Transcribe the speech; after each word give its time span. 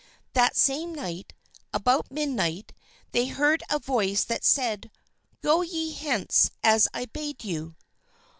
That 0.33 0.55
same 0.55 0.95
night, 0.95 1.33
about 1.71 2.09
midnight, 2.09 2.73
they 3.11 3.27
heard 3.27 3.61
a 3.69 3.77
voice 3.77 4.23
that 4.23 4.43
said, 4.43 4.89
"Go 5.41 5.61
ye 5.61 5.93
hence 5.93 6.49
as 6.63 6.87
I 6.91 7.05
bade 7.05 7.43
you." 7.43 7.75